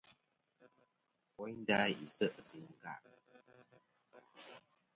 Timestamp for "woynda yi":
1.37-2.05